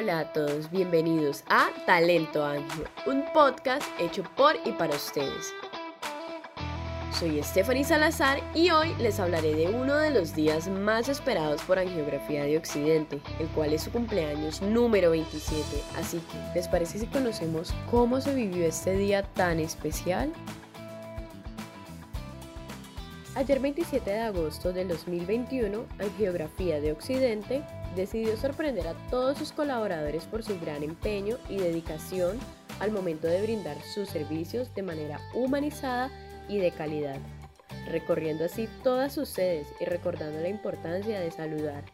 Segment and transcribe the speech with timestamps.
[0.00, 5.52] Hola a todos, bienvenidos a Talento Angio, un podcast hecho por y para ustedes.
[7.12, 11.78] Soy Stephanie Salazar y hoy les hablaré de uno de los días más esperados por
[11.78, 15.62] Angiografía de Occidente, el cual es su cumpleaños número 27.
[15.98, 20.32] Así que, ¿les parece si conocemos cómo se vivió este día tan especial?
[23.34, 27.62] Ayer 27 de agosto del 2021, Angiografía de Occidente
[27.96, 32.38] decidió sorprender a todos sus colaboradores por su gran empeño y dedicación
[32.78, 36.10] al momento de brindar sus servicios de manera humanizada
[36.48, 37.18] y de calidad,
[37.88, 41.84] recorriendo así todas sus sedes y recordando la importancia de saludar.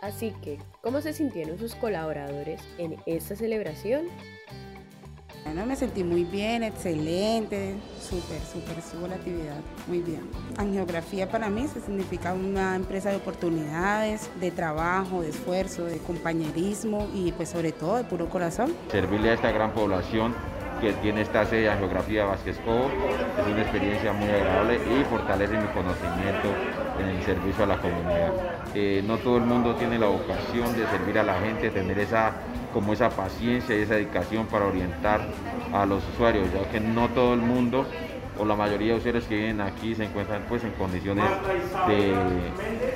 [0.00, 4.06] Así que, ¿cómo se sintieron sus colaboradores en esta celebración?
[5.48, 10.28] Bueno, me sentí muy bien, excelente, súper, súper, estuvo la actividad muy bien.
[10.58, 17.32] Angiografía para mí significa una empresa de oportunidades, de trabajo, de esfuerzo, de compañerismo y
[17.32, 18.74] pues sobre todo de puro corazón.
[18.90, 20.34] Servirle a esta gran población
[20.82, 22.90] que tiene esta sede de Geografía Vázquez Cobo.
[23.40, 26.48] Es una experiencia muy agradable y fortalece mi conocimiento
[27.00, 28.32] en el servicio a la comunidad.
[28.74, 32.32] Eh, no todo el mundo tiene la vocación de servir a la gente, tener esa,
[32.72, 35.20] como esa paciencia y esa dedicación para orientar
[35.72, 37.86] a los usuarios, ya que no todo el mundo
[38.38, 41.24] o la mayoría de usuarios que vienen aquí se encuentran pues en condiciones
[41.88, 42.14] de,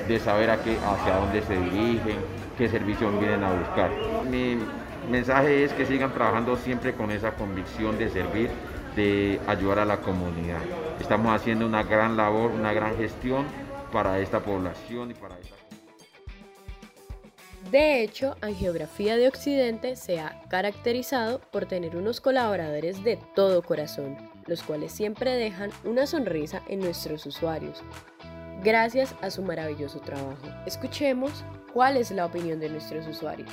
[0.07, 2.17] de saber a qué, hacia dónde se dirigen,
[2.57, 3.91] qué servicio vienen a buscar
[5.09, 8.49] mensaje es que sigan trabajando siempre con esa convicción de servir,
[8.95, 10.61] de ayudar a la comunidad.
[10.99, 13.45] Estamos haciendo una gran labor, una gran gestión
[13.91, 15.62] para esta población y para esta
[17.71, 24.17] de hecho, Angiografía de Occidente se ha caracterizado por tener unos colaboradores de todo corazón,
[24.47, 27.81] los cuales siempre dejan una sonrisa en nuestros usuarios,
[28.63, 30.47] gracias a su maravilloso trabajo.
[30.65, 33.49] Escuchemos cuál es la opinión de nuestros usuarios.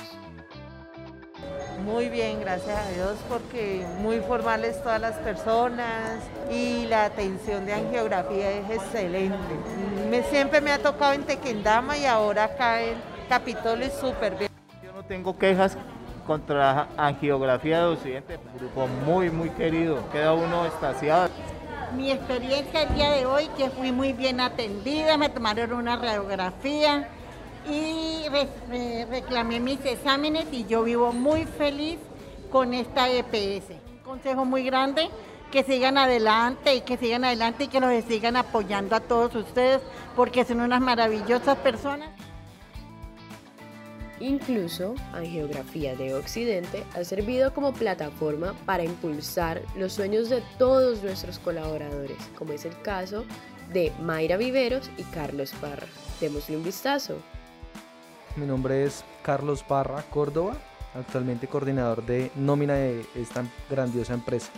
[1.85, 6.21] Muy bien, gracias a Dios, porque muy formales todas las personas
[6.51, 9.55] y la atención de angiografía es excelente.
[10.09, 14.51] Me, siempre me ha tocado en Tequendama y ahora acá en Capitolio es súper bien.
[14.83, 15.77] Yo no tengo quejas
[16.27, 21.29] contra angiografía de Occidente, un grupo muy, muy querido, queda uno estaciado.
[21.95, 27.07] Mi experiencia el día de hoy, que fui muy bien atendida, me tomaron una radiografía
[27.69, 28.25] y
[29.09, 31.99] reclamé mis exámenes y yo vivo muy feliz
[32.51, 33.69] con esta EPS.
[33.93, 35.09] Un consejo muy grande,
[35.53, 39.79] que sigan adelante y que sigan adelante y que nos sigan apoyando a todos ustedes
[40.17, 42.09] porque son unas maravillosas personas.
[44.21, 51.39] Incluso, Angiografía de Occidente ha servido como plataforma para impulsar los sueños de todos nuestros
[51.39, 53.25] colaboradores, como es el caso
[53.73, 55.87] de Mayra Viveros y Carlos Parra.
[56.19, 57.15] Démosle un vistazo.
[58.35, 60.55] Mi nombre es Carlos Parra Córdoba,
[60.93, 64.51] actualmente coordinador de nómina de esta grandiosa empresa.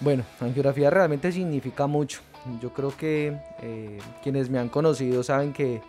[0.00, 2.20] Bueno, angiografía realmente significa mucho.
[2.62, 5.82] Yo creo que eh, quienes me han conocido saben que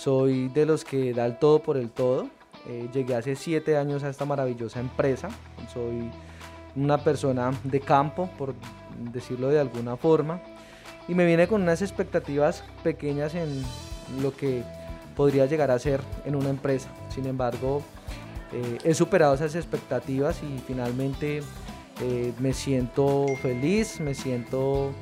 [0.00, 2.28] soy de los que da el todo por el todo.
[2.66, 5.28] Eh, llegué hace siete años a esta maravillosa empresa.
[5.72, 6.10] Soy
[6.74, 8.54] una persona de campo, por
[9.12, 10.40] decirlo de alguna forma.
[11.06, 13.62] Y me viene con unas expectativas pequeñas en
[14.22, 14.62] lo que
[15.16, 16.88] podría llegar a ser en una empresa.
[17.10, 17.82] Sin embargo,
[18.52, 21.42] eh, he superado esas expectativas y finalmente
[22.00, 24.92] eh, me siento feliz, me siento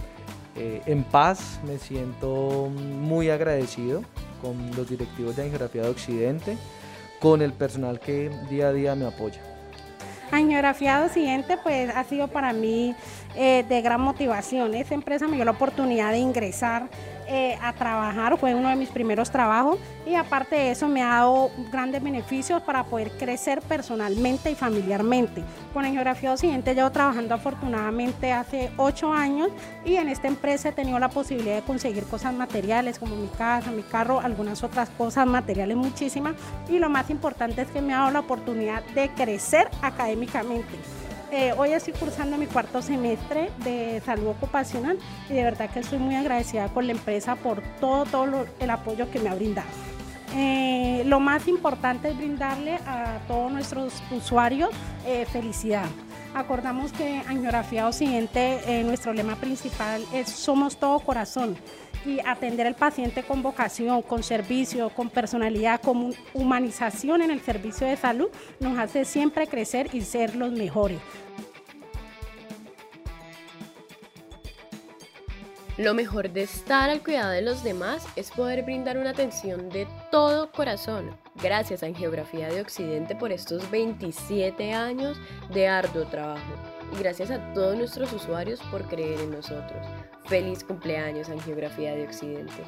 [0.61, 4.03] en paz, me siento muy agradecido
[4.41, 6.57] con los directivos de Angiografía de Occidente,
[7.21, 9.41] con el personal que día a día me apoya.
[10.31, 12.95] Angiografía de Occidente pues ha sido para mí
[13.35, 14.75] de gran motivación.
[14.75, 16.89] Esta empresa me dio la oportunidad de ingresar
[17.31, 21.09] eh, a trabajar, fue uno de mis primeros trabajos y aparte de eso me ha
[21.09, 25.45] dado grandes beneficios para poder crecer personalmente y familiarmente.
[25.75, 29.51] Con el Geografía Occidente llevo trabajando afortunadamente hace ocho años
[29.85, 33.73] y en esta empresa he tenido la posibilidad de conseguir cosas materiales como mi casa,
[33.73, 36.35] mi carro, algunas otras cosas materiales muchísimas
[36.71, 40.79] y lo más importante es que me ha dado la oportunidad de crecer académicamente.
[41.31, 44.99] Eh, hoy estoy cursando mi cuarto semestre de salud ocupacional
[45.29, 49.19] y de verdad que estoy muy agradecida con la empresa por todo, el apoyo que
[49.19, 49.69] me ha brindado.
[50.35, 54.71] Eh, lo más importante es brindarle a todos nuestros usuarios
[55.07, 55.87] eh, felicidad.
[56.35, 61.57] Acordamos que en Geografía Occidente nuestro lema principal es Somos todo corazón
[62.05, 67.87] y atender al paciente con vocación, con servicio, con personalidad, con humanización en el servicio
[67.87, 68.29] de salud
[68.61, 71.01] nos hace siempre crecer y ser los mejores.
[75.79, 79.87] Lo mejor de estar al cuidado de los demás es poder brindar una atención de
[80.11, 81.17] todo corazón.
[81.41, 85.17] Gracias a Geografía de Occidente por estos 27 años
[85.55, 86.78] de arduo trabajo.
[86.93, 89.87] Y gracias a todos nuestros usuarios por creer en nosotros.
[90.27, 92.63] Feliz cumpleaños en Geografía de Occidente.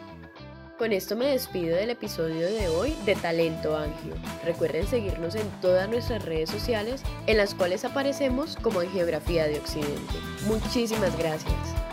[0.81, 4.14] Con esto me despido del episodio de hoy de Talento Angio.
[4.46, 9.58] Recuerden seguirnos en todas nuestras redes sociales en las cuales aparecemos como en Geografía de
[9.58, 10.14] Occidente.
[10.46, 11.89] Muchísimas gracias.